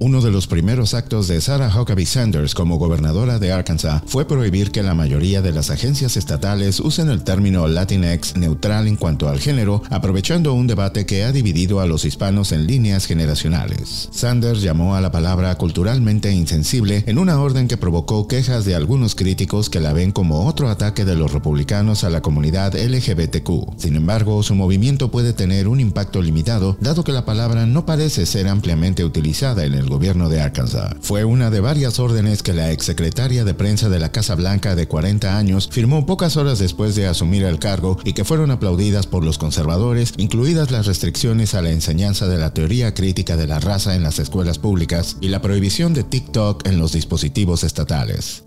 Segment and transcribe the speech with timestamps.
[0.00, 4.72] Uno de los primeros actos de Sarah Huckabee Sanders como gobernadora de Arkansas fue prohibir
[4.72, 9.38] que la mayoría de las agencias estatales usen el término Latinx neutral en cuanto al
[9.38, 14.08] género, aprovechando un debate que ha dividido a los hispanos en líneas generacionales.
[14.12, 19.14] Sanders llamó a la palabra culturalmente insensible en una orden que provocó quejas de algunos
[19.14, 23.78] críticos que la ven como otro ataque de los republicanos a la comunidad LGBTQ.
[23.78, 28.26] Sin embargo, su movimiento puede tener un impacto limitado, dado que la palabra no parece
[28.26, 30.94] ser ampliamente utilizada en el gobierno de Arkansas.
[31.00, 34.86] Fue una de varias órdenes que la exsecretaria de prensa de la Casa Blanca de
[34.86, 39.24] 40 años firmó pocas horas después de asumir el cargo y que fueron aplaudidas por
[39.24, 43.94] los conservadores, incluidas las restricciones a la enseñanza de la teoría crítica de la raza
[43.94, 48.43] en las escuelas públicas y la prohibición de TikTok en los dispositivos estatales.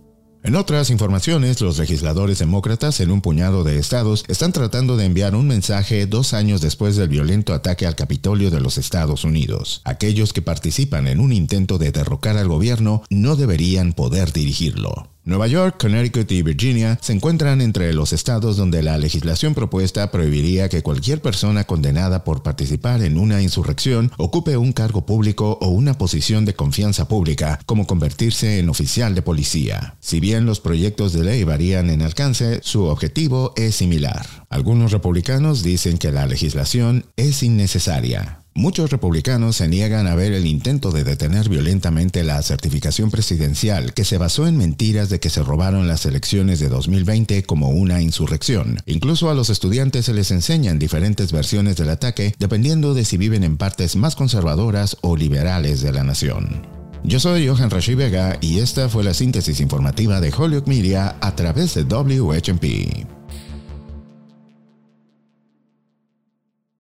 [0.48, 5.36] En otras informaciones, los legisladores demócratas en un puñado de estados están tratando de enviar
[5.36, 9.82] un mensaje dos años después del violento ataque al Capitolio de los Estados Unidos.
[9.84, 15.10] Aquellos que participan en un intento de derrocar al gobierno no deberían poder dirigirlo.
[15.28, 20.70] Nueva York, Connecticut y Virginia se encuentran entre los estados donde la legislación propuesta prohibiría
[20.70, 25.98] que cualquier persona condenada por participar en una insurrección ocupe un cargo público o una
[25.98, 29.98] posición de confianza pública, como convertirse en oficial de policía.
[30.00, 34.26] Si bien los proyectos de ley varían en alcance, su objetivo es similar.
[34.50, 38.37] Algunos republicanos dicen que la legislación es innecesaria.
[38.58, 44.04] Muchos republicanos se niegan a ver el intento de detener violentamente la certificación presidencial que
[44.04, 48.80] se basó en mentiras de que se robaron las elecciones de 2020 como una insurrección.
[48.88, 53.44] Incluso a los estudiantes se les enseñan diferentes versiones del ataque dependiendo de si viven
[53.44, 56.66] en partes más conservadoras o liberales de la nación.
[57.04, 61.36] Yo soy Johan Rashi Vega y esta fue la síntesis informativa de Hollywood Media a
[61.36, 63.17] través de WHMP.